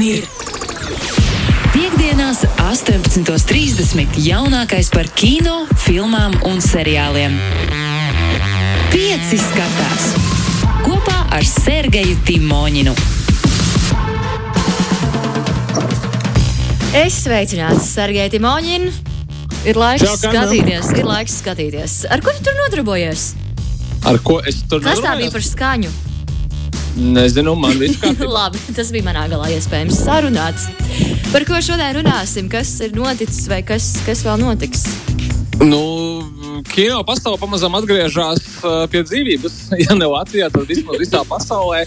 [0.00, 0.24] un ir.
[1.74, 4.16] Piektdienās, 18.30.
[4.24, 7.36] jaunākais par kino, filmām un seriāliem.
[8.90, 10.08] Pieci skatās
[10.86, 12.96] kopā ar Sergeju Timoņinu.
[16.96, 18.90] Es sveicināts Sergeja Timoņina.
[19.68, 22.02] Ir laiks Čau, skatīties, ir laiks skatīties.
[22.08, 23.34] Ar ko tu tur nodarbojies?
[24.08, 25.34] Ar ko es tur Kas tā bija nodarbojos?
[25.36, 25.98] par skaņu?
[26.96, 28.10] Nezinu, man viss kā.
[28.38, 30.66] Labi, tas bija manā galā iespējams sarunāts.
[31.30, 32.50] Par ko šodien runāsim?
[32.50, 34.88] Kas ir noticis vai kas, kas vēl notiks?
[35.60, 35.80] nu,
[36.72, 39.58] kino pasaule pamazām atgriežas uh, pie dzīvības.
[39.84, 41.84] Ja ne Latvijā, tad vismaz visā pasaulē.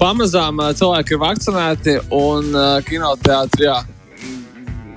[0.00, 2.50] Pamazām uh, cilvēki ir vakcinēti un
[2.88, 3.78] kinoteātri jā,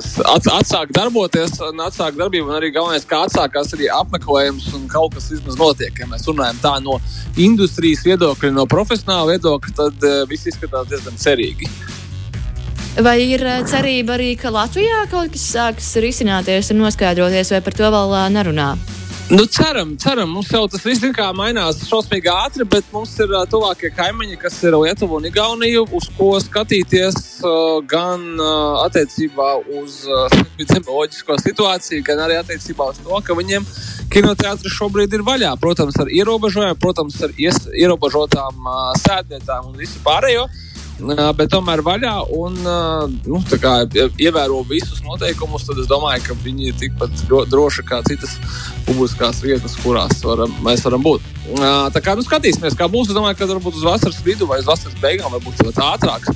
[0.03, 2.49] at, atsāk darboties, un atsāk darbību.
[2.49, 5.93] Un arī galvenais, kā atsākās arī apmeklējums un kaut kas vismaz notiek.
[5.99, 6.99] Ja mēs runājam tā no
[7.37, 11.71] industrijas viedokļa, no profesionāla viedokļa, tad uh, viss izskatās diezgan cerīgi.
[12.97, 17.77] Vai ir eh, cerība arī, ka Latvijā kaut kas sāks risināties un noskaidroties, vai par
[17.77, 18.71] to vēl eh, nerunā?
[19.29, 23.41] Nu, ceram, ceram, mums jau tas viss kā mainās šausmīgi ātri, bet mums ir uh,
[23.51, 29.49] tuvākie kaimiņi, kas ir Lietuva un Igaunija, uz ko skatīties uh, gan uh, attiecībā
[29.81, 33.67] uz uh, epidemioloģisko situāciju, gan arī attiecībā uz to, ka viņiem
[34.15, 35.51] kinoteātris šobrīd ir vaļā.
[35.59, 40.47] Protams, ar ierobežojumiem, protams, ar ies, ierobežotām uh, sēdvietām un visu pārējo.
[40.47, 40.66] Uh,
[41.37, 42.55] bet tomēr vaļā un
[43.27, 43.73] nu, kā
[44.17, 48.37] ievēro visus noteikumus, tad es domāju, ka viņi ir tikpat dro- droši kā citas
[48.87, 51.21] publiskās vietas, kurās varam, mēs varam būt.
[51.93, 53.11] Tā kā nu, skatīsimies, kā būs.
[53.11, 56.27] Es domāju, ka varbūt uz vasaras vidu vai uz vasaras beigām, varbūt pat ātrāk,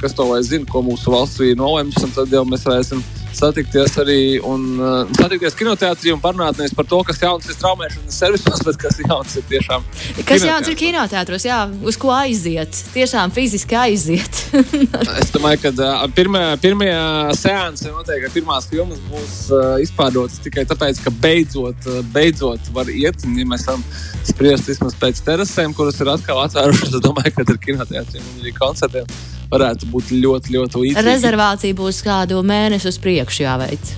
[0.00, 1.96] kas to lai zina, ko mūsu valsts ir nolems.
[2.04, 3.02] un Tad jau mēs varēsim
[3.36, 8.18] satikties arī un uh, satikties kinoteātrī un parunāt nevis par to, kas jauns ir traumēšanas
[8.22, 9.86] servisos, bet kas jauns ir tiešām.
[10.28, 12.82] Kas jauns ir kinoteātros, jā, uz ko aiziet?
[12.94, 14.44] Tiešām fiziski aiziet.
[15.20, 16.92] Es domāju, ka uh, pirmie, pirmie
[17.36, 23.24] seansi noteikti pirmās filmas būs uh, izpārdotas tikai tāpēc, ka beidzot, uh, beidzot var iet.
[23.26, 23.84] Un, ja mēs varam
[24.28, 28.52] spriest vismaz pēc terasēm, kuras ir atkal atvērušas, tad domāju, ka ar kinoteātriem un arī
[28.56, 29.08] koncertiem
[29.50, 31.06] varētu būt ļoti, ļoti līdzīgi.
[31.06, 33.92] Rezervācija būs kādu mēnesi uz priekšu jāveic.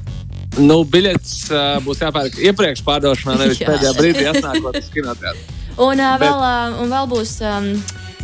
[0.60, 3.70] Nu, biļets uh, būs jāpērk iepriekš pārdošanā, nevis Jā.
[3.72, 5.58] pēdējā brīdī atnākot uz kinoteātru.
[5.80, 7.70] Un, uh, Bet- vēl, uh, un vēl būs um,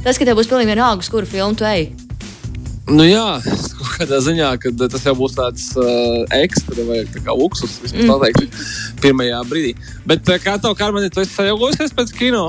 [0.04, 1.88] tas, ka tev būs pilnīgi vienalga, uz kuru filmu tu ej.
[2.88, 3.36] Nu, jā,
[3.98, 7.98] kaut kādā ziņā, ka tas jau būs tāds uh, ekstra vai tā kā luksus, vismaz
[7.98, 8.10] Mm.
[8.12, 8.58] tā teikt,
[9.02, 9.72] pirmajā brīdī.
[10.06, 12.44] Bet uh, kā tev, Karmeni, tu esi sajaukusies pēc kino?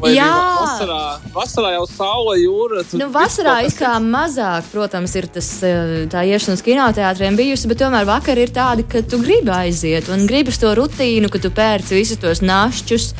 [0.00, 0.30] Vai Jā.
[0.64, 1.02] Vasarā,
[1.34, 2.82] vasarā jau saule, jūra.
[2.96, 5.50] Nu, vasarā it kā mazāk, protams, ir tas,
[6.12, 10.26] tā iešana uz kinoteātriem bijusi, bet tomēr vakar ir tādi, ka tu gribi aiziet un
[10.30, 13.12] gribi to rutīnu, ka tu pērci visus tos našķus.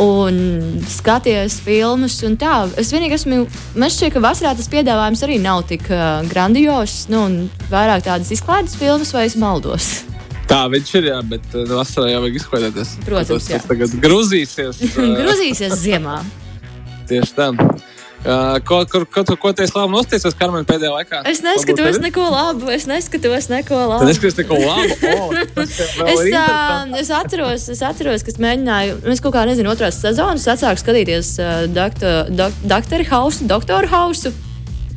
[0.00, 2.64] Un skaties filmas, un tā.
[2.80, 3.44] Es vienīgi esmu.
[3.78, 7.04] Man šķiet, ka vasarā tas piedāvājums arī nav tik uh, grandios.
[7.12, 7.36] Nu, un
[7.70, 9.92] vairāk tādas izklaides filmas, vai es maldos.
[10.50, 12.94] Tā viņš ir, jā, bet uh, vasarā jau vajag izklaidēties.
[13.06, 14.82] Protams, tas, tagad grūzīsies.
[14.98, 16.18] uh, Grozīsies ziemā.
[17.08, 17.52] Tieši tā.
[18.24, 21.18] Uh, ko, ko, ko, tu- ko tu esi labi nostājies, Karmeni, pēdējā laikā?
[21.28, 22.70] Es neskatos neko labu.
[22.72, 24.06] Es neskatos neko labu.
[24.08, 24.96] neskaties neko labu.
[25.14, 30.00] Oh, tas Es, uh, es atceros, es atceros, ka mēģināju, es kaut kā nezinu, otrās
[30.00, 34.32] sezonas atsāku skatīties uh, doktor, dok, doktoru hausu, doktoru hausu.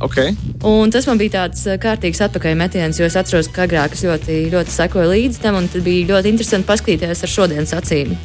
[0.00, 0.32] Okay.
[0.64, 4.44] Un tas man bija tāds uh, kārtīgs atpakaļmetiens, jo es atceros, ka agrāk es ļoti,
[4.56, 8.16] ļoti sekoju līdzi tam, un tad bija ļoti interesanti paskatīties ar šodienas acīm.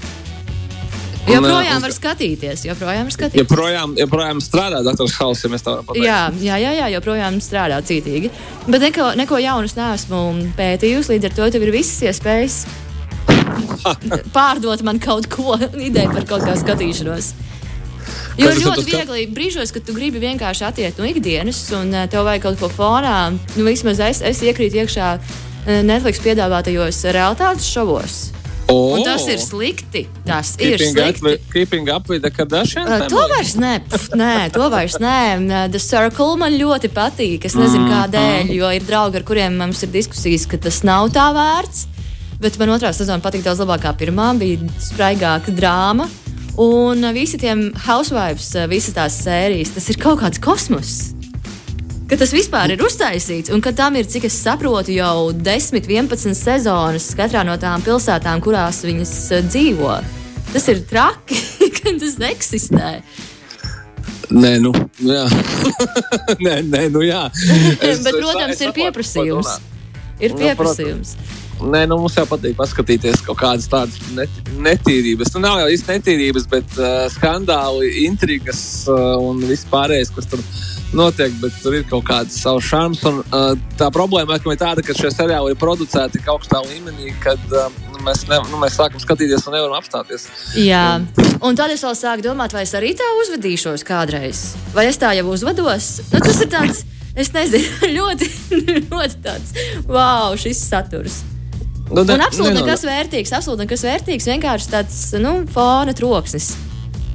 [1.23, 3.43] Joprojām var skatīties, joprojām var skatīties.
[3.45, 5.07] Joprojām, joprojām strādā Dr.
[5.15, 6.05] House, ja mēs tā varam pateikt.
[6.05, 8.31] Jā, jā, jā, jā, joprojām strādā cītīgi.
[8.67, 10.23] Bet neko, neko jaunu es neesmu
[10.57, 11.15] pētījusi.
[11.15, 12.59] Līdz ar to tev ir visas iespējas
[14.35, 17.31] pārdot man kaut ko, ideju par kaut kādu skatīšanos.
[18.37, 22.25] Jo ir ļoti viegli brīžos, kad tu gribi vienkārši attiekt no ikdienas, un eh, tev
[22.27, 23.17] vajag kaut ko fonā.
[23.55, 28.23] Nu, vismaz es, es iekrītu iekšā eh, Netflix piedāvātajos realitātes šovos.
[28.71, 30.05] Oh, Un tas ir slikti.
[30.25, 32.87] Tas ir Keeping up, with, keeping up with the Kardashian.
[32.87, 35.17] Uh, to vairs nē, pf, nē, to vairs nē.
[35.43, 37.47] Uh, The Circle man ļoti patīk.
[37.49, 41.27] Es nezinu, kādēļ, jo ir draugi, ar kuriem mums ir diskusijas, ka tas nav tā
[41.35, 41.87] vērts.
[42.43, 44.31] Bet man otrā sezona patīk daudz labāk kā pirmā.
[44.39, 46.07] Bija spraigāka drāma.
[46.63, 47.55] Un uh, visi tie
[47.87, 51.11] housewives, uh, visas tās sērijas, tas ir kaut kāds kosmos.
[52.13, 56.35] Ka tas vispār ir uztaisīts, un ka tam ir, cik es saprotu, jau 10, 11
[56.37, 59.95] sezonas katrā no tām pilsētām, kurās viņas uh, dzīvo.
[60.51, 61.39] Tas ir traki,
[61.79, 62.91] ka tas eksistē.
[64.29, 65.23] Nē, nu, jā.
[66.45, 67.23] nē, nē, nu, jā.
[67.89, 69.49] Es- Bet, es- protams, es ir saprotu, pieprasījums.
[70.21, 71.15] Ir Nu, pieprasījums.
[71.65, 75.33] Nē, nu, mums jau patīk paskatīties kaut kādas tādas net, netīrības.
[75.33, 80.45] Nu, nav jau īsti netīrības, bet uh, skandāli, intrigas uh, un viss pārējais, kas tur
[80.97, 83.03] notiek, bet tur ir kaut kāds savs šarms.
[83.09, 87.35] Un, uh, tā problēma ir tāda, ka šie seriāli ir producēti tik augstā līmenī, ka
[87.37, 87.67] uh,
[88.05, 90.27] mēs, ne, nu, mēs sākam skatīties un nevaram apstāties.
[90.59, 91.01] Jā,
[91.41, 94.45] un tad es vēl sāku domāt, vai es arī tā uzvedīšos kādreiz.
[94.75, 95.93] Vai es tā jau uzvedos?
[96.11, 96.83] Nu, tas ir tāds,
[97.15, 98.31] es nezinu, ļoti,
[98.89, 99.55] ļoti tāds,
[99.89, 101.21] wow, šis saturs.
[101.93, 106.53] Nu, ne, un absolūti nekas vērtīgs, absolūti nekas vērtīgs, vienkārši tāds nu, fona troksnis.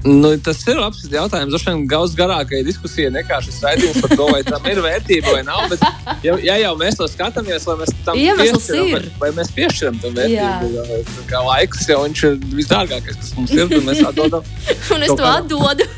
[0.06, 1.50] Nu, tas ir labs jautājums.
[1.50, 5.42] Droši vien gaus garākai diskusijai nekā šis raidījums par to, vai tam ir vērtība vai
[5.46, 5.64] nav.
[5.72, 5.82] Bet,
[6.22, 10.14] ja, ja jau mēs to skatāmies, vai mēs tam piešķiram, vai, vai mēs piešķiram tam
[10.20, 11.26] vērtību, Jā.
[11.32, 14.50] kā laiks jau viņš ir visdārgākais, kas mums ir, un mēs atdodam.
[14.94, 15.88] un es to atdodu.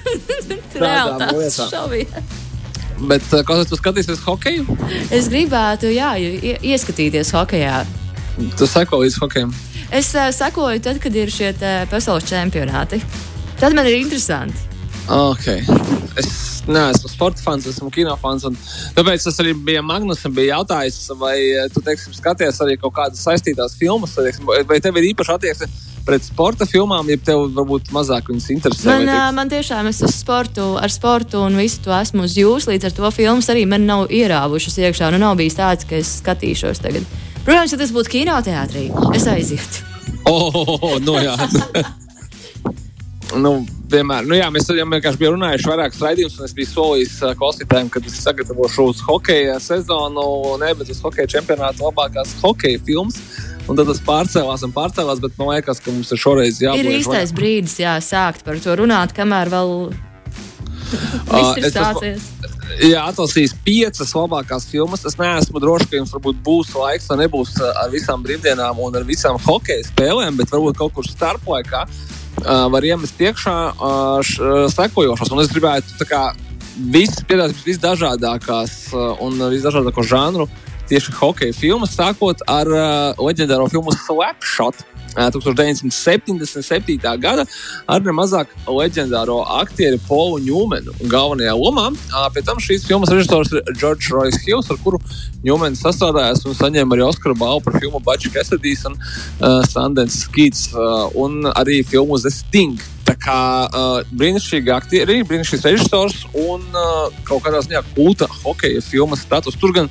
[0.81, 2.07] Reāli tas šovie.
[3.11, 4.77] Bet kā tu skatīsies hokeju?
[5.13, 6.15] Es gribētu, jā,
[6.61, 7.83] ieskatīties hokejā.
[8.57, 9.53] Tu seko līdz hokejam?
[9.93, 11.51] Es uh, sekoju tad, kad ir šie
[11.91, 13.01] pasaules čempionāti.
[13.61, 14.57] Tad man ir interesanti.
[15.11, 15.61] Okay.
[16.17, 18.47] Es neesmu sporta fans, esmu kino fans.
[18.97, 20.33] Tāpēc tas arī bija Magnusam.
[20.37, 24.81] Bija jautājums, vai eh, tu teiksim, skaties arī kaut kādas saistītās filmas, vai, teiksim, vai
[24.81, 25.71] tev ir īpaši attieksme
[26.07, 28.89] pret sporta filmām, ja tev varbūt mazāk viņas interesē.
[28.89, 29.37] Man, teiksim...
[29.37, 33.13] man tiešām es sportu, ar sportu un visu to esmu uz jums, līdz ar to
[33.15, 35.13] filmas arī man nav ierāvušas iekšā.
[35.13, 37.07] Nu, nav bijis tāds, ka es skatīšos tagad.
[37.45, 39.87] Protams, ja tas būtu kinoteātrī, es aizietu.
[40.31, 41.33] Oh, no jā.
[43.39, 43.53] nu,
[43.91, 47.35] vienmēr, nu, jā, mēs jau vienkārši bijām runājuši vairākus raidījumus, un es biju solījis uh,
[47.39, 50.25] klausītājiem, ka es sagatavošu uz hokeja sezonu,
[50.63, 53.21] ne, bet uz hokeja čempionāta labākās hokeja filmas.
[53.71, 56.83] Un tad tas pārcēlās un pārcēlās, bet man liekas, ka mums ir šoreiz jābūt.
[56.83, 57.37] Ir īstais vairāk.
[57.39, 59.75] brīdis, jā, sākt par to runāt, kamēr vēl
[61.37, 62.31] viss ir sācies.
[62.87, 65.05] Jā, atlasījis piecas labākās filmas.
[65.07, 66.15] Es neesmu drošs, ka jums
[66.47, 70.95] būs laiks, vai nebūs ar visām brīvdienām un ar visām hokeja spēlēm, bet varbūt kaut
[70.97, 72.20] kur starplaikā uh,
[72.73, 75.33] var iemest iekšā uh, sekojošos.
[75.35, 76.31] Un es gribētu kā,
[76.93, 80.49] viss piedāvāt visdažādākās uh, un visdažādāko žanru
[80.91, 84.83] tieši hokeja filmas, sākot ar uh, leģendāro filmu Slapshot.
[85.17, 86.99] 1977.
[87.21, 87.47] gada
[87.91, 91.89] ar nemazāk leģendāro aktieru Polu Ņūmenu galvenajā lomā.
[92.35, 95.01] Pēc tam šīs filmas režisors ir George Royce Hills, ar kuru
[95.45, 100.71] Ņūmens sastādājās un saņēma arī Oskara balvu par filmu Budget Cassidy's un uh, Sundance Skits
[100.75, 102.81] uh, un arī filmu The Sting.
[103.07, 103.37] Tā kā
[103.67, 109.57] uh, brīnišķīgi aktieri, brīnišķīgs režisors un uh, kaut kādā ziņā kulta hokeja filmas status.
[109.61, 109.89] Tur gan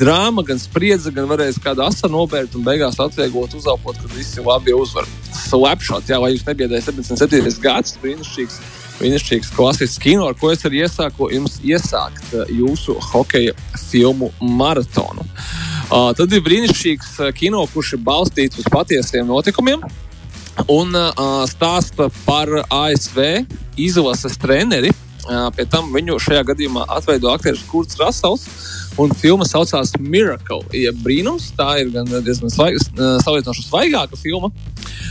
[0.00, 4.74] drāma, gan spriedze, gan varēs kādu asanu nobērt un beigās atvieglot, uzalpot, kad visi labi
[4.76, 5.08] uzvar.
[5.46, 7.56] Slapshot, jā, lai jūs nebiedējat 77.
[7.64, 8.60] gads, brīnišķīgs.
[9.00, 13.54] Brīnišķīgs klasisks kino, ar ko es arī iesāku jums iesākt jūsu hokeja
[13.86, 15.24] filmu maratonu.
[15.88, 19.80] Uh, tad ir brīnišķīgs kino, kurš ir balstīts uz patiesiem notikumiem
[20.68, 23.46] un uh, stāsta par ASV
[23.80, 24.92] izlases treneri.
[25.30, 28.46] Uh, pie tam viņu šajā gadījumā atveido aktieris Kurts Rasels.
[29.00, 31.52] Un filma saucās Miracle, jeb brīnums.
[31.56, 32.80] Tā ir gan diezgan svaig,
[33.24, 34.50] salīdzinoši svaigāka filma.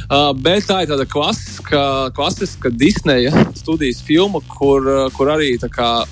[0.09, 1.81] Uh, bet tā ir tāda klasiska,
[2.17, 4.85] klasiska Disneja studijas filma, kur,
[5.15, 5.53] kur arī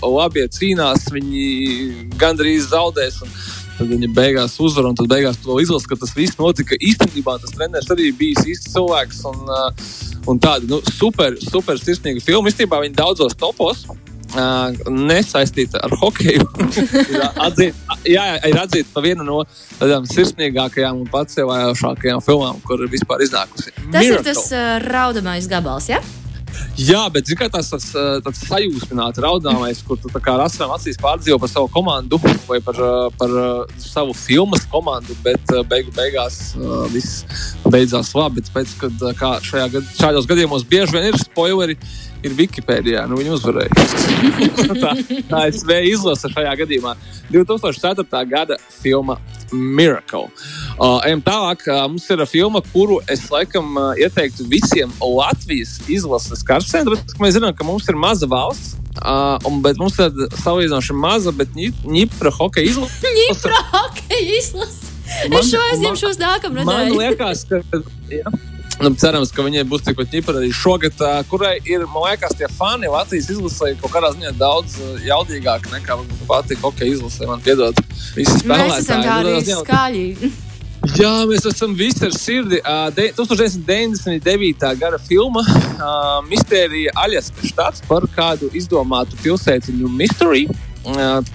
[0.01, 1.09] labi cīnās.
[1.13, 3.21] Viņi gandrīz zaudēs.
[3.25, 3.33] Un,
[3.77, 6.77] Tad viņa beigās uzvar, un tad beigās to izlasa, ka tas viss notika.
[6.81, 9.21] Īstenībā tas treneris arī bija īsts cilvēks.
[9.29, 9.95] Un, uh,
[10.33, 12.49] un tāda nu, super, super sirsnīga filma.
[12.49, 13.85] Īstenībā viņa daudzos topos.
[14.27, 16.43] Uh, nesaistīta ar hokeju.
[17.47, 19.37] atzīt, jā, ir atzīta par vienu no
[19.79, 23.71] tādām sirsnīgākajām un pacēlājošākajām filmām, kur vispār iznākusi.
[23.77, 24.17] Tas Miracle.
[24.17, 26.01] ir tas uh, raudamais gabals, ja?
[26.77, 27.89] Jā, bet kā, tas tāds,
[28.25, 32.79] tāds sajūsmināts, raudāmais, kur tu kā rasām acīs pārdzīvo par savu komandu vai par,
[33.17, 33.33] par
[33.81, 36.55] savu filmas komandu, bet beigu beigās
[36.93, 37.23] viss
[37.67, 38.45] beidzās labi.
[38.47, 39.07] Tāpēc, kad
[39.47, 41.77] šajā, šādos gadījumos bieži vien ir spoileri,
[42.25, 43.03] ir Wikipēdijā.
[43.09, 43.85] Nu, viņi uzvarēja.
[44.83, 44.93] tā,
[45.29, 46.95] tā ASV izlase šajā gadījumā.
[47.33, 48.23] 2004.
[48.29, 49.17] gada filma
[49.51, 50.27] Miracle.
[50.77, 51.63] Uh, ejam tālāk.
[51.67, 56.91] Uh, mums ir filma, kuru es laikam uh, ieteiktu visiem Latvijas izlases karsēm.
[57.21, 58.75] Mēs zinām, ka mums ir maza valsts.
[58.97, 63.11] Uh, un, bet mums ir salīdzinoši maza, bet ņipra hokeja izlase.
[63.21, 64.93] ņipra hokeja izlase.
[65.07, 66.67] Es šo nākamā nedēļa.
[66.67, 67.61] Man liekas, ka.
[68.11, 68.25] Jā.
[68.77, 70.99] Nu, cerams, ka viņai būs tikpat ņipara arī šogad,
[71.31, 75.97] kurai ir, man liekas, tie fani Latvijas izlasē kaut kādā ziņā daudz jaudīgāki nekā
[76.29, 77.25] pati hokeja izlasē.
[77.29, 77.79] Man piedod,
[78.13, 78.75] visi spēlētāji.
[78.75, 80.33] Mēs esam tādi skaļi.
[80.95, 82.61] Jā, mēs esam visi ar sirdi.
[82.61, 84.69] Uh, 1999.
[84.79, 90.45] gada filma uh, Mistērija Aļaskas štats par kādu izdomātu pilsētiņu Mystery.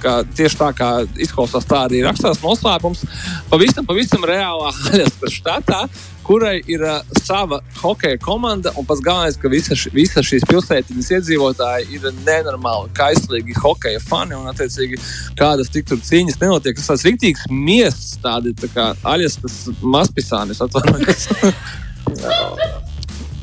[0.01, 0.87] Kā, tieši tā kā
[1.21, 3.03] izklausās, tā arī rakstās noslēpums.
[3.51, 5.83] Pavisam, pavisam reālā Aļaskas štatā
[6.27, 8.73] kurai ir uh, sava hokeja komanda.
[8.79, 14.39] Un pats galvenais, ka visa, ši, visa šīs pilsētiņas iedzīvotāji ir nenormāli kaislīgi hokeja fani.
[14.39, 15.01] Un, attiecīgi,
[15.39, 20.63] kādas tik tur cīņas nenotiek, tas tāds rīktīgs miests, tādi tā kā aļaskas mazpisānis.
[20.65, 21.29] Atvainojos.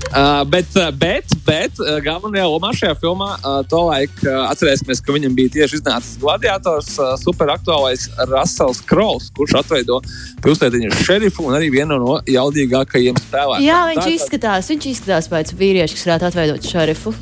[0.10, 0.66] Uh, bet,
[0.98, 6.18] bet, bet galvenajā lomā šajā filmā uh, tolaik uh, atcerēsimies, ka viņam bija tieši iznācis
[6.22, 10.02] gladiators, uh, superaktuālais Russells Krols, kurš atveido
[10.42, 13.70] pilsētiņu šerifu un arī vienu no jaudīgākajiem spēlētājiem.
[13.70, 17.14] Jā, viņš tā, izskatās, viņš izskatās pēc vīrieša, kas varētu atveidot šerifu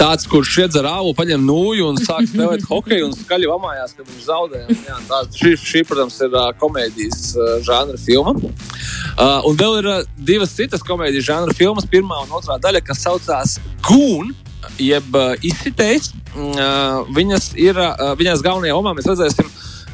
[0.00, 4.24] tāds, kurš iedzer ālu, paņem nūju un sāk spēlēt hokeju un skaļi lamājās, ka viņš
[4.28, 4.62] zaudē.
[4.86, 8.34] Jā, tā, šī, šī, protams, ir uh, komēdijas uh, žanra filma.
[8.36, 11.88] Uh, un vēl ir uh, divas citas komēdijas žanra filmas.
[11.90, 14.34] Pirmā un otrā daļa, kas saucās Gūna.
[14.82, 16.10] Jeb uh, izsitējis.
[16.36, 19.48] Uh, viņas ir, uh, viņas galvenajā omā mēs redzēsim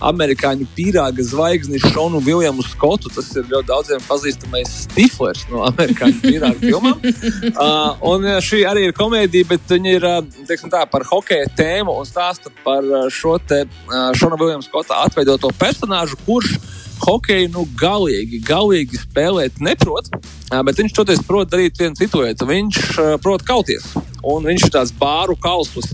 [0.08, 3.12] amerikāņu pīrāga zvaigzni Šonu Viljamu Skotu.
[3.12, 7.00] Tas ir ļoti daudziem pazīstamais Stiflers no amerikāņu pīrāga filmām.
[7.52, 10.08] uh, un šī arī ir komēdija, bet viņa ir
[10.48, 15.52] teiksim, tā, par hokeja tēmu un stāsta par šo te uh, Šona Viljamu Skota atveidoto
[15.58, 16.56] personāžu, kurš
[17.02, 20.08] hokeju nu, galīgi, galīgi spēlēt neprot,
[20.52, 22.48] bet viņš toties prot darīt vienu citu lietu.
[22.48, 22.80] Viņš
[23.24, 23.88] prot kauties.
[24.22, 25.90] Un viņš ir tāds bāru kalps,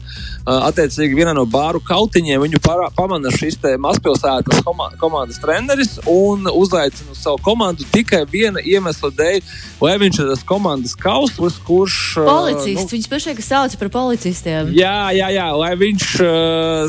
[0.48, 4.62] attiecīgi vienā no bāru kautiņiem viņu parā, pamana šis mazpilsētas
[5.00, 9.52] komandas treneris un uzaicina uz savu komandu tikai viena iemesla dēļ,
[9.84, 11.98] lai viņš ir tas komandas kauslis, kurš.
[12.24, 14.72] Policists, nu, viņš pašai sauc par policistiem.
[14.76, 16.08] Jā, jā, jā, lai viņš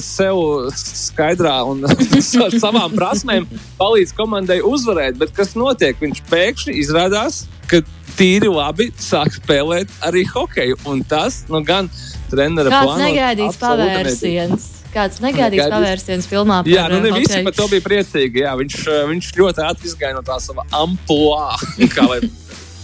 [0.06, 0.42] sev
[0.80, 1.88] skaidrā un
[2.46, 3.48] ar savām prasmēm
[3.80, 5.98] palīdz komandai uzvarēt, bet kas notiek?
[6.00, 7.82] Viņš pēkšņi izrādās, ka
[8.18, 10.80] tīri labi sāk spēlēt arī hokeju.
[10.90, 11.90] Un tas nu, gan
[12.32, 14.68] trenera Kāds negaidīts pavērsiens.
[14.90, 15.74] Kāds negaidīts Negaidīs.
[15.76, 16.64] pavērsiens filmā?
[16.66, 18.42] Jā, nu ne visi par to bija priecīgi.
[18.42, 18.78] Jā, viņš,
[19.12, 22.32] viņš ļoti ātri izgāja no tā sava amplitūda,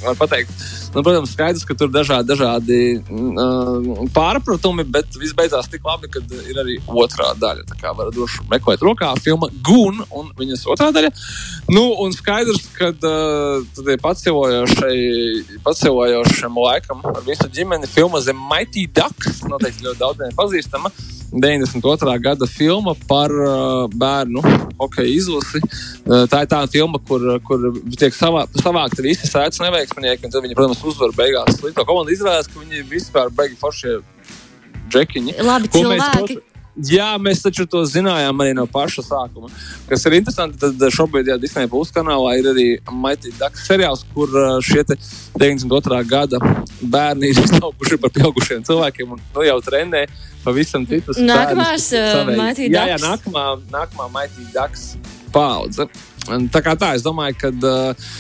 [0.04, 0.52] var pateikt.
[0.96, 6.08] Nu, protams, skaidrs, ka tur ir dažādi, dažādi uh, pārpratumi, bet viss beidzās tik labi,
[6.12, 7.66] ka ir arī otrā daļa.
[7.72, 11.12] Tā kā varat droši meklēt rokā filma Gun un viņas otrā daļa.
[11.68, 13.60] Nu, un skaidrs, ka uh,
[15.68, 20.94] pacēlojošam laikam ar visu ģimeni filma The Mighty Ducks noteikti ļoti daudziem pazīstama.
[21.36, 22.16] 92.
[22.24, 24.42] gada filma par uh, bērnu
[24.80, 25.62] hokeja izlasi.
[26.06, 30.46] Uh, tā ir tā filma, kur, kur tiek savā, savākti visi sēdes neveiksminieki, un tad
[30.46, 31.60] viņi, protams, uzvar beigās.
[31.60, 34.00] Līdz to komanda izrādās, ka viņi vispār beigi foršie
[34.94, 35.40] džekiņi.
[35.44, 36.40] Labi, cilvēki.
[36.40, 39.48] Mēs, Jā, mēs taču to zinājām arī no paša sākuma.
[39.88, 44.28] Kas ir interesanti, tad šobrīd jau Disneja Plus kanālā ir arī Mighty Ducks seriāls, kur
[44.36, 46.02] uh, šie 92.
[46.10, 46.42] gada
[46.82, 50.04] bērni ir izauguši par pieaugušiem cilvēkiem un nu, jau trenē
[50.44, 51.22] pavisam citus.
[51.24, 52.76] Nākamās uh, Mighty Ducks.
[52.76, 54.94] Jā, jā, nākamā, nākamā Mighty Ducks
[55.36, 55.88] paudze.
[56.52, 58.14] Tā kā tā, es domāju, ka uh,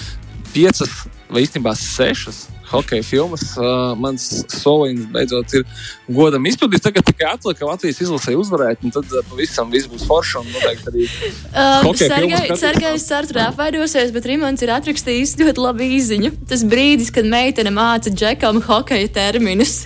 [0.55, 3.43] piecas vai īstenībā sešas hokeja filmas.
[3.57, 5.65] Uh, mans solījums beidzot ir
[6.07, 6.86] godam izpildīts.
[6.86, 10.41] Tagad tikai atliek, ka Latvijas izlasē uzvarēt, un tad uh, pavisam viss būs forši.
[10.41, 16.34] Un noteikti arī um, Sergejs Sartrā apvainosies, bet Rimons ir atrakstījis ļoti labu īziņu.
[16.50, 19.84] Tas brīdis, kad meitene māca džekam hokeja terminus.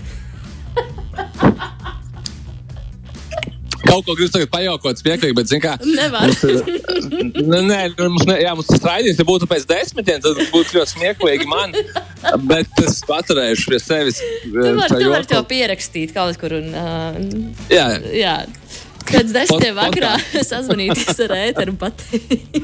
[3.90, 6.28] Kaut ko gribu tagad pajaukot, smieklīgi, bet, zināmā mērā, nevar.
[6.30, 6.56] Mums ir,
[7.70, 11.46] nē, mums, ne, jā, mums tas raidījums, ja būtu pēc desmitiem, tad būtu ļoti smieklīgi
[11.50, 11.70] man.
[12.50, 14.18] Bet es paturēšu pie sevis.
[14.44, 16.52] Tu vari var to pierakstīt kaut kur.
[16.60, 17.14] Un, uh,
[17.72, 18.38] jā, jā.
[19.10, 20.14] Pēc desmitiem vakarā
[20.52, 22.54] sazvanīties ar ēteru un pateikt.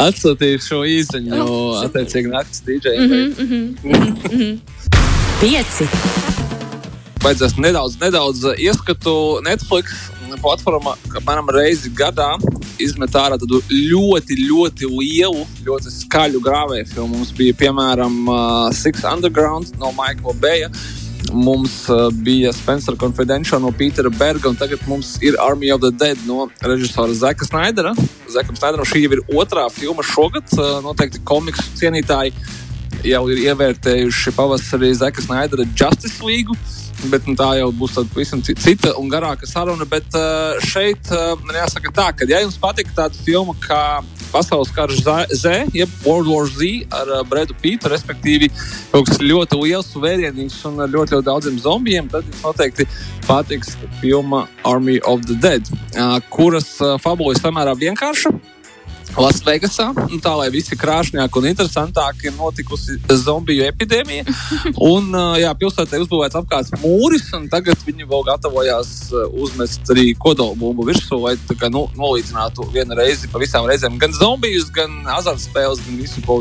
[0.00, 3.00] Atsūtīšu šo īziņu, oh, attiecīgi naktas dīdžeju.
[3.04, 3.28] Mm -hmm,
[3.84, 3.92] mm
[4.30, 4.52] -hmm.
[5.40, 5.84] Pieci
[7.20, 9.12] vajadzēs nedaudz, nedaudz ieskatu
[9.44, 10.08] Netflix
[10.40, 12.32] platformā, ka apmēram reizi gadā
[12.80, 17.18] izmet ārā tādu ļoti, ļoti lielu, ļoti skaļu grāvēju filmu.
[17.18, 18.38] Mums bija piemēram uh,
[18.76, 20.70] Six Underground no Maikla Beja.
[21.30, 25.92] Mums uh, bija Spencer Confidential no Pītera Berga, un tagad mums ir Army of the
[25.92, 27.92] Dead no režisora Zeka Snaidera.
[28.30, 30.48] Zekam Snaideram šī jau ir otrā filma šogad.
[30.56, 32.32] Uh, noteikti komiksu cienītāji
[33.06, 36.56] jau ir ievērtējuši pavasarī Zeka Snaidera Justice League.
[37.08, 39.86] Bet nu, tā jau būs pavisam cita un garāka saruna.
[39.88, 43.80] Bet uh, šeit uh, man jāsaka tā, ka, ja jums patīk tāda filma kā
[44.30, 45.00] Pasaules karš
[45.34, 48.50] Z, jeb World War Z ar uh, Bredu Pītu, respektīvi
[48.92, 52.86] kaut kas ļoti liels, vērienīgs un ar ļoti, ļoti daudziem zombijiem, tad jums noteikti
[53.26, 55.66] patiks filma Army of the Dead,
[55.96, 58.34] uh, kuras uh, fabula ir samērā vienkārša.
[59.18, 59.90] Lasvegasā,
[60.22, 64.26] tā lai visi krāšņāk un interesantāk ir notikusi zombiju epidēmija.
[64.90, 68.92] Un, jā, pilsētā uzbūvēts apkārt mūris, un tagad viņi vēl gatavojās
[69.30, 74.70] uzmest arī kodolbumbu virsū, lai kā, nu, nolīdzinātu vienu reizi pa visām reizēm gan zombijus,
[74.74, 76.40] gan azartspēles, gan visu ko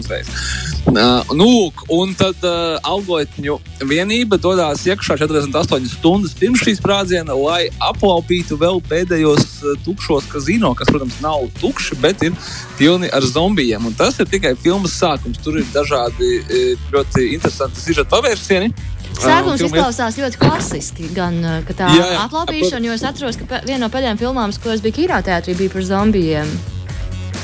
[0.89, 7.67] Uh, nu, un tad uh, algoritņu vienība dodas iekšā 48 stundas pirms šīs sprādziena, lai
[7.91, 12.33] aplaupītu vēl pēdējos uh, tukšos kazino, kas, protams, nav tukši, bet ir
[12.79, 13.85] pilni ar zombijiem.
[13.85, 15.37] Un tas ir tikai filmas sākums.
[15.43, 18.73] Tur ir dažādi e, ļoti interesanti sižeta pavērsieni.
[19.19, 21.09] Sākums izklausās ļoti klasiski.
[21.13, 21.37] Gan
[21.69, 22.21] tā jā, jā.
[22.25, 25.85] aplaupīšana, jo es atceros, ka viena no pēdējām filmām, ko es biju kinoteātrī, bija par
[25.85, 26.55] zombijiem.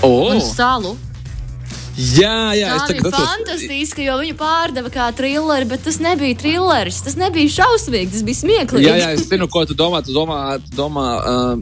[0.02, 0.32] Oh.
[0.32, 0.96] Un salu.
[1.96, 3.14] Jā, jā, tā bija atceros...
[3.16, 7.00] fantastiska, jo viņu pārdeva kā trilleri, bet tas nebija trilleris.
[7.06, 8.90] Tas nebija šausmīgi, tas bija smieklīgi.
[8.90, 10.04] Jā, jā, es zinu, ko tu domā.
[10.04, 11.54] Tu domā, tu domā uh,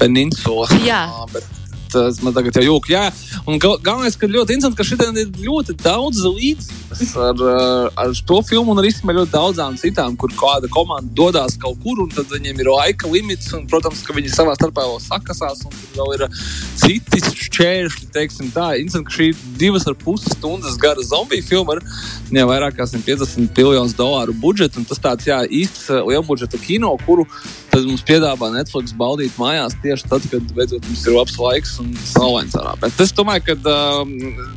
[0.00, 0.68] peninsula.
[0.84, 1.06] Jā.
[1.08, 1.59] Uh, bet
[1.92, 2.88] tas man tagad jau jūg.
[2.92, 3.08] Jā,
[3.48, 8.14] un gal, galvenais, ka ļoti interesanti, ka šitien ir ļoti daudz līdzības ar, eh, ar
[8.26, 12.10] to filmu un ar īstenībā ļoti daudzām citām, kur kāda komanda dodas kaut kur un
[12.14, 16.16] tad viņiem ir laika limits un, protams, ka viņi savā starpā vēl sakasās un vēl
[16.16, 16.42] ir eh,
[16.80, 18.72] citi šķēršļi, teiksim tā.
[18.80, 19.30] Interesanti, ka šī
[19.60, 21.84] divas ar pusi stundas gara zombiju filma ar
[22.30, 27.26] jā, vairāk kā 150 miljonus dolāru budžetu tas tāds, jā, īsts eh, lielbudžeta kino, kuru
[27.70, 31.92] tad mums piedāvā Netflix baudīt mājās tieši tad, kad beidzot mums ir labs laiks un
[32.12, 32.74] saulains arā.
[32.82, 33.56] Bet es domāju, ka
[34.02, 34.14] um,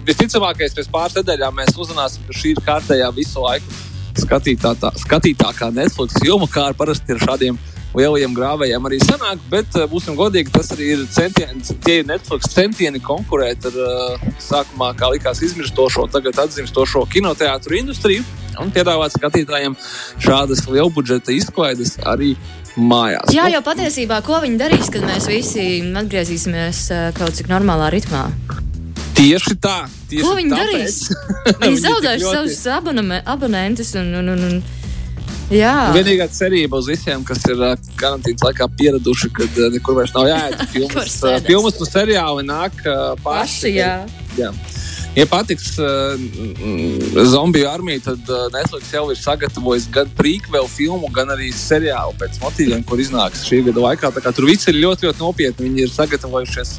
[0.08, 3.77] visticamākais pēc pāris nedēļām mēs uzzināsim, ka šī ir kārtējā visu laiku
[4.24, 7.58] skatītā, tā, skatītākā Netflix filma, kā ar parasti ir šādiem
[7.93, 12.50] lielajiem grāvējiem arī sanāk, bet uh, būsim godīgi, tas arī ir centieni, tie ir Netflix
[12.53, 18.25] centieni konkurēt ar uh, sākumā, kā likās, izmirstošo, tagad atzimstošo kinoteātru industriju
[18.62, 19.77] un piedāvāt skatītājiem
[20.22, 22.34] šādas lielbudžeta izklaides arī
[22.77, 23.34] mājās.
[23.36, 28.27] Jā, jo patiesībā, ko viņi darīs, kad mēs visi atgriezīsimies uh, kaut cik normālā ritmā?
[29.13, 29.84] Tieši tā.
[30.10, 30.63] Tieši ko viņi tāpēc.
[30.63, 31.01] darīs?
[31.63, 34.63] viņi zaudēs savus abonentus un, un, un, un
[35.53, 35.92] Jā.
[35.94, 40.30] Vienīgā cerība uz visiem, kas ir uh, karantīnas laikā pieraduši, ka uh, nekur vairs nav
[40.32, 40.63] jāiet.
[40.74, 43.25] Filmas, filmas un seriāli nāk paši.
[43.27, 43.92] paši jā.
[44.39, 44.53] Jā.
[45.15, 45.86] Ja patiks uh,
[47.25, 52.39] zombiju armija, tad uh, Netflix jau ir sagatavojis gan prequel filmu, gan arī seriālu pēc
[52.41, 54.10] motīviem, kur iznāks šī gada laikā.
[54.34, 55.67] Tur viss ir ļoti, ļoti nopietni.
[55.67, 56.72] Viņi ir sagatavojušies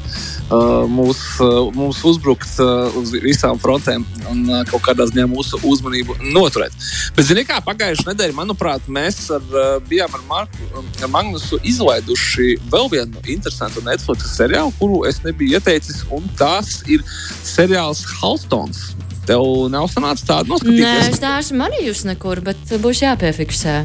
[0.51, 5.61] uh, mūs, uh, mums uzbrukt uh, uz visām frontēm un uh, kaut kādā ziņā mūsu
[5.63, 6.75] uzmanību noturēt.
[7.15, 12.57] Bet, ziniet, kā pagājušajā nedēļā, manuprāt, mēs ar, uh, bijām ar, Marku, ar Magnusu izlaiduši
[12.67, 17.05] vēl vienu interesantu Netflix seriālu, kuru es nebiju ieteicis, un tas ir
[17.47, 18.95] seriāls Halstons.
[19.25, 20.81] Tev nav sanācis tādu noskatīties?
[20.81, 23.77] Nē, es neesmu manījusi nekur, bet būs jāpiefiksē.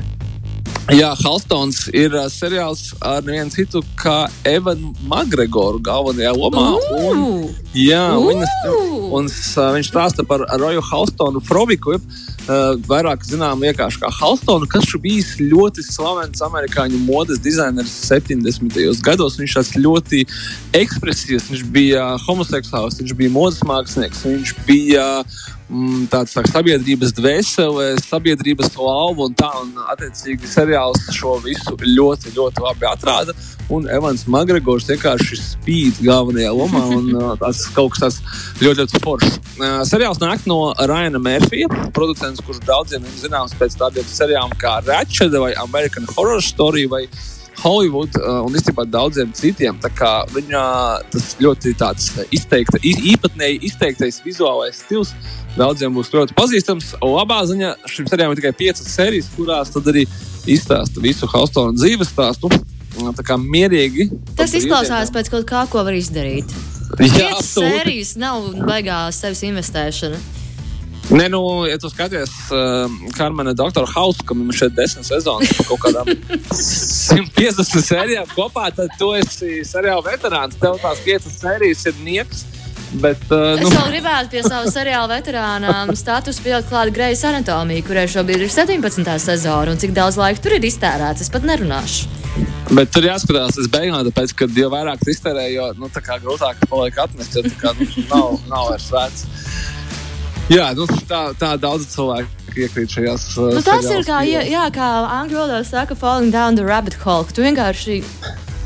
[0.90, 6.64] Jā, Halstons ir uh, seriāls ar nevienu citu kā Evanu Magregoru galvenajā lomā.
[6.98, 7.44] Un,
[7.76, 8.55] jā, viņas,
[9.14, 11.98] un uh, viņš stāsta par Roju Halstonu Froviku.
[12.50, 18.74] Uh, vairāk zinām vienkārši kā Halstonu, kas bijis ļoti slavens amerikāņu modes dizainers 70.
[19.07, 19.38] gados.
[19.38, 20.24] Viņš tāds ļoti
[20.81, 25.60] ekspresīvs, viņš bija homoseksuāls, viņš bija modes mākslinieks, viņš bija mm,
[26.11, 29.50] tāds tā, sabiedrības dvēsele, sabiedrības lauva un tā.
[29.61, 33.35] Un, attiecīgi, seriāls šo visu ļoti, ļoti labi atrāda.
[33.70, 36.85] Un Evans Magregors vienkārši spīd galvenajā lomā.
[36.96, 37.11] Un,
[37.42, 38.20] tas kaut kas tāds
[38.62, 39.40] ļoti, ļoti foršs.
[39.61, 44.80] Uh, seriāls nāk no Raina Mērfija, producents, kurš daudziem ir zināms pēc tādiem seriāliem kā
[44.88, 46.88] Ratchet vai American Horror Story.
[46.90, 47.06] Vai
[47.61, 49.79] Hollywood uh, un īstenībā daudziem citiem.
[50.35, 50.62] Viņa
[51.12, 51.75] tas ļoti
[52.37, 55.14] izteikta, īpatnēji izteiktais vizuālais stils
[55.59, 56.94] daudziem būs ļoti pazīstams.
[57.03, 60.07] Labā ziņā šim seriālam ir tikai piecas sērijas, kurās tad arī
[60.51, 62.51] izstāsta visu Haustona dzīves stāstu.
[63.01, 64.11] Tā kā mierīgi.
[64.37, 66.51] Tas izklausās pēc kaut kā, ko var izdarīt.
[66.90, 70.18] Jā, Piecas sērijas nav baigās sevis investēšana.
[71.11, 75.81] Nē, nu, ja tu skaties, uh, Karmena Doktora Hausa, kam ir šeit desmit sezonas, kaut
[75.83, 76.07] kādām
[76.55, 80.59] 150 sērijām kopā, tad tu esi seriāla veterāns.
[80.62, 82.44] Tev tās piecas sērijas ir nieks.
[83.03, 83.66] Bet, uh, nu.
[83.66, 88.51] Es vēl gribētu pie sava seriāla veterāna statusa pielikt klāt Grejas anatomiju, kurai šobrīd ir
[88.51, 89.11] 17.
[89.23, 92.11] sezona, un cik daudz laika tur ir iztērēts, es pat nerunāšu.
[92.70, 97.35] Bet tur jāskatās, es beigās, tāpēc, ka jo vairāk iztērē, jo nu, grūtāk paliek atmest,
[97.35, 99.27] jo kā, nu, nav, nav vairs vērts.
[100.51, 103.27] Jā, nu, tā, tā daudz cilvēku iekrīt šajās.
[103.39, 104.89] Uh, nu, tas ir kā, jā, jā, kā
[105.21, 107.29] angļu valodā saka, falling down the rabbit hole.
[107.31, 108.01] Tu vienkārši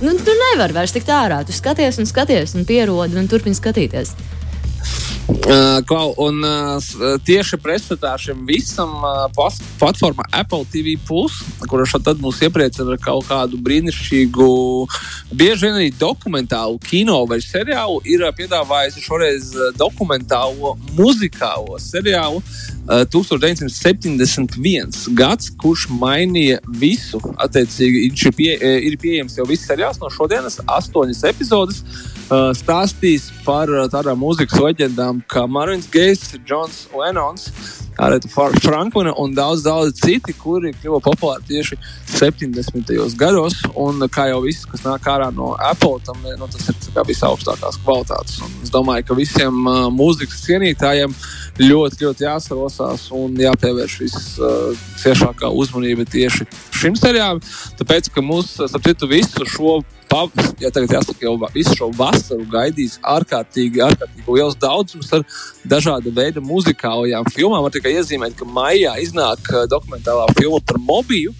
[0.00, 1.42] nu, tu nevari vairs tikt ārā.
[1.44, 4.14] Tu skaties un skaties un pierodi un turpini skatīties.
[5.88, 6.44] Klau, un
[7.24, 8.92] tieši pretstatā šim visam
[9.80, 10.96] platformā Apple TV,
[11.68, 14.48] kurš tad mūs iepriecina ar kaut kādu brīnišķīgu,
[15.32, 25.14] bieži vien arī dokumentālu kino vai seriālu, ir piedāvājusi šoreiz dokumentālo muzikālo seriālu uh, 1971
[25.16, 27.20] gads, kurš mainīja visu.
[27.40, 31.80] Attiecīgi, ir, pie, ir pieejams jau viss seriāls no šodienas, astoņas epizodes.
[32.24, 37.50] Uh, stāstīs par uh, tādām mūzikas leģendām kā Marvins Gejs, Džons Lenons,
[38.00, 38.30] Areta
[38.64, 41.76] Franklina un daudz, daudz citi, kuri kļuva populāri tieši
[42.14, 42.94] 70.
[43.20, 43.58] gados.
[43.76, 48.40] Un kā jau viss, kas nāk ārā no Apple, tam nu, tas ir visaugstākās kvalitātes.
[48.40, 51.12] Un es domāju, ka visiem uh, mūzikas cienītājiem
[51.60, 57.44] ļoti, ļoti jāsarosās un jāpievērš visciešākā uh, uzmanība tieši šim seriālam.
[57.78, 59.82] Tāpēc, ka mūs, starp citu, visu šo
[60.62, 65.24] ja tagad jāsaka, jau visu šo vasaru gaidīs ārkārtīgi, ārkārtīgi liels daudzums ar
[65.68, 67.64] dažāda veida muzikālajām filmām.
[67.66, 71.34] Var tikai iezīmēt, ka maijā iznāk uh, dokumentālā filma par Mobiju.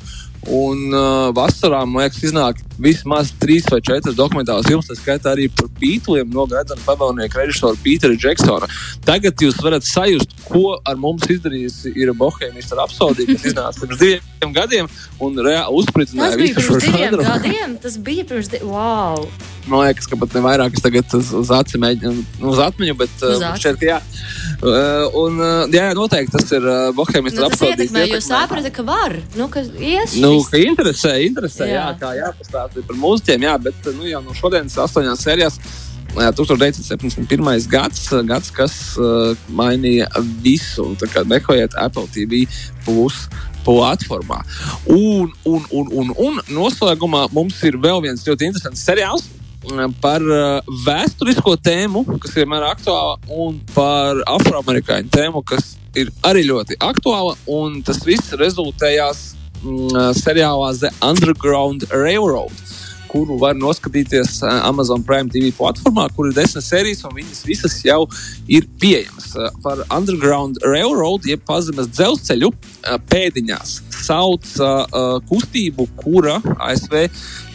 [0.45, 5.49] Un uh, vasarā, man liekas, iznāk vismaz trīs vai četras dokumentālas filmas, tā skaitā arī
[5.53, 8.69] par Beatlesiem no Gaidana pavēlnieka režisora Pītera Džeksona.
[9.07, 14.55] Tagad jūs varat sajust, ko ar mums izdarījusi ir Bohēmijas Rapsodija, kas iznāca pirms diviem
[14.55, 15.43] gadiem un
[15.81, 17.27] uzspridzināja visu šo žanru.
[17.83, 18.73] Tas bija pirms diviem gadiem.
[18.75, 19.29] Wow!
[19.65, 23.23] Man liekas, ka pat ne vairāk es tagad uz, uz mēģinu, nu, uz atmiņu, bet
[23.25, 23.97] uz uh, šķiet, ka jā.
[24.61, 27.79] Uh, un, uh, jā, noteikti tas ir uh, Bohēmijas nu, Rapsodijas.
[27.79, 30.19] Tas ietekmē, jo saprata, ka var, nu, ka ies.
[30.21, 32.13] Nu, ka interesē, interesē, jā, jā kā
[32.64, 35.59] jāpastāsta par mūziķiem, jā, bet nu, jau no šodienas astoņās sērijās.
[36.14, 37.66] 1971.
[37.66, 40.07] gads, gads kas uh, mainīja
[40.44, 40.94] visu.
[41.27, 42.44] Meklējiet Apple TV
[42.85, 43.27] plus
[43.64, 44.44] platformā.
[44.87, 49.27] Un, un, un, un, un noslēgumā mums ir vēl viens ļoti interesants seriāls
[50.00, 56.44] par uh, vēsturisko tēmu, kas vienmēr ir aktuāla, un par afroamerikāņu tēmu, kas ir arī
[56.46, 57.35] ļoti aktuāla.
[57.87, 59.34] Tas viss rezultējās
[60.20, 62.64] seriālā The Underground Railroad
[63.14, 67.77] kuru var noskatīties uh, Amazon Prime TV platformā, kur ir desmit sērijas, un viņas visas
[67.87, 68.00] jau
[68.50, 69.31] ir pieejamas.
[69.38, 72.50] Uh, par Underground Railroad, jeb pazemes dzelzceļu
[73.11, 74.50] pēdiņās sauc
[75.31, 76.35] kustību, kura
[76.66, 77.07] ASV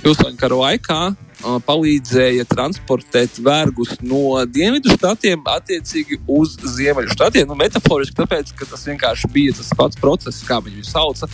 [0.01, 1.01] pilsoņu kara laikā
[1.39, 7.47] palīdzēja transportēt vergus no dienvidu štatiem attiecīgi uz ziemeļu štatiem.
[7.49, 11.29] Nu, metaforiski, tāpēc, ka tas vienkārši bija tas pats process, kā viņu sauca.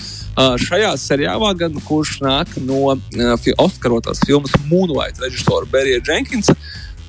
[0.61, 2.95] Šajā seriālā, gan kurš nāk no
[3.61, 6.55] Oskarotās filmas Moonlight režisora Berija Jenkinsa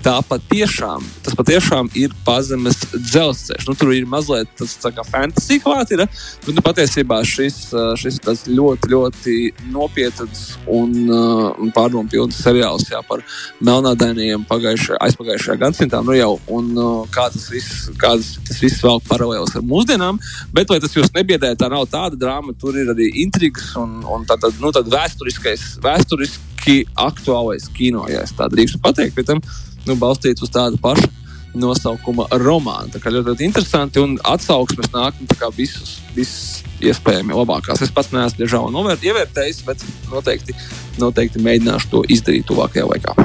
[0.06, 3.64] tā patiešām, tas patiešām ir pazemes dzelzceļš.
[3.66, 6.04] Nu, tur ir mazliet tas kā fantasy klāt, ir,
[6.44, 7.58] bet nu, patiesībā šis,
[7.98, 9.36] šis ir ļoti, ļoti
[9.74, 13.24] nopietns un uh, pārdomu pilns seriāls jā, par
[13.66, 16.04] melnādainiem pagājušajā, aizpagājušajā gadsimtā.
[16.06, 20.22] Nu, jau, un uh, kā tas viss, kā tas, viss vēl paralēlis ar mūsdienām,
[20.54, 24.28] bet lai tas jūs nebiedē, tā nav tāda drāma, tur ir arī intrigas un, un
[24.28, 29.16] tā, tā, nu, vēsturiskais, vēsturiski aktuālais kino, ja tā drīkstu pateikt.
[29.16, 29.42] Pie tam,
[29.88, 31.08] nu, balstīts uz tādu pašu
[31.56, 32.92] nosaukuma romānu.
[32.92, 37.82] Tā kā ļoti, ļoti interesanti un atsauksmes nāk nu, visus, visus iespējami labākās.
[37.84, 40.56] Es pats neesmu diemžēl novērt, ievērtējis, bet noteikti,
[41.00, 43.16] noteikti mēģināšu to izdarīt tuvākajā laikā.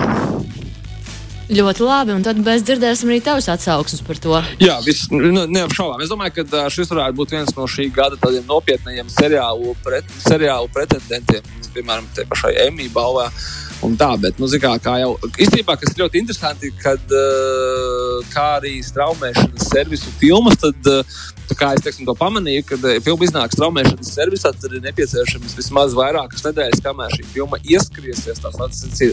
[1.52, 4.38] Ļoti labi, un tad mēs dzirdēsim arī tavas atsauksmes par to.
[4.64, 6.00] Jā, vis, nu, neapšaubām.
[6.00, 10.72] Es domāju, ka šis varētu būt viens no šī gada tādiem nopietniem seriālu, pret, seriālu
[10.72, 11.44] pretendentiem,
[11.76, 13.28] piemēram, te pašai Emīļa balvā.
[13.82, 14.12] Uh, un tā.
[14.22, 20.14] Bet, nu, kā, kā jau īstenībā, kas ļoti interesanti, kad uh, kā arī straumēšanas servisu
[20.20, 21.22] filmas, tad, uh,
[21.58, 25.96] kā es teiksim, to pamanīju, kad uh, filma iznāk straumēšanas servisā, tad ir nepieciešams vismaz
[25.98, 28.44] vairākas nedēļas, kamēr šī filma ieskriesies.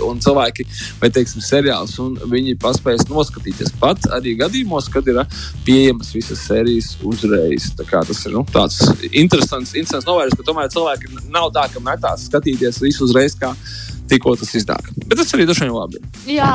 [0.04, 0.66] Un cilvēki,
[1.00, 5.20] vai teiksim, seriāls, un viņi paspēs noskatīties pat arī gadījumos, kad ir
[5.66, 7.70] pieejamas visas sērijas uzreiz.
[7.78, 12.26] Tā tas ir nu, tāds interesants, interesants novērtējums, ka tomēr cilvēki nav tā, ka metās
[12.28, 13.36] skatīties visu uzreiz.
[13.38, 13.52] Kā,
[14.10, 14.90] tikko tas iznāk.
[15.04, 16.02] Bet tas arī dažiem labi.
[16.28, 16.52] Jā,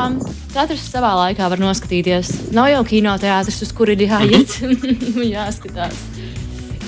[0.53, 2.33] katrs savā laikā var noskatīties.
[2.55, 4.59] Nav jau kinoteātris, uz kuru ir jāiet.
[4.63, 5.99] Mm jāskatās.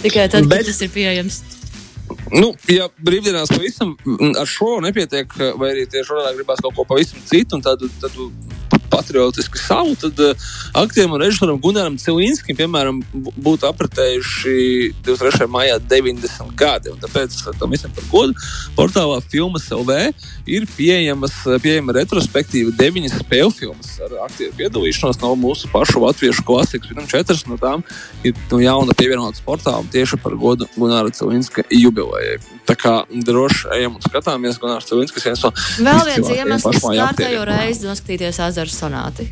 [0.04, 0.62] Tikai tad, Bet...
[0.62, 1.42] kad tas ir pieejams.
[2.34, 3.96] Nu, ja brīvdienās pavisam
[4.38, 8.18] ar šo nepietiek, vai arī tieši šodien gribās kaut ko pavisam citu, tad, tad
[8.96, 14.56] patriotiski savu, tad uh, aktierim un režisoram Gunaram Cilinskam, piemēram, būtu apritējuši
[15.06, 15.50] 23.
[15.52, 16.94] maijā 90 gadi.
[16.94, 18.36] Un tāpēc uh, tam visam par godu
[18.78, 20.00] portālā Filmas LV
[20.52, 26.46] ir pieejamas, uh, pieejama retrospektīva deviņas spēļu filmas ar aktieru piedalīšanos no mūsu pašu latviešu
[26.48, 26.92] klasikas.
[26.92, 27.84] Pirms četras no tām
[28.24, 32.38] ir no jauna pievienotas portālam tieši par godu Gunāra Cilinska jubilejai.
[32.66, 37.88] Tā kā droši ejam un skatāmies, Gunārs Cilinskis viens no Vēl viens iemesls kārtējo reizi
[37.88, 39.28] noskatīties Azaru sonāti.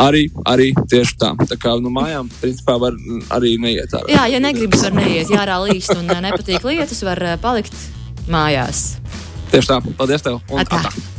[0.00, 1.32] Arī, arī tieši tā.
[1.36, 2.96] Tā kā no nu, mājām, principā, var
[3.36, 4.08] arī neiet ārā.
[4.08, 5.28] Jā, ja negribas, var neiet.
[5.28, 7.76] Jā, ārā līst un nepatīk lietas, var palikt
[8.32, 8.84] mājās.
[9.52, 9.80] Tieši tā.
[9.98, 10.40] Paldies tev!
[10.48, 10.80] Un atā.
[10.80, 11.11] Atā.